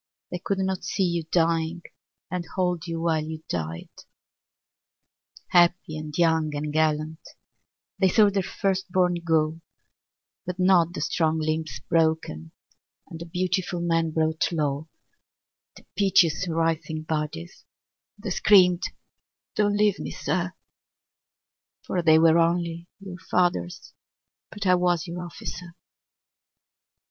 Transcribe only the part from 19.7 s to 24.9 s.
leave me, Sir," For they were only your fathers But I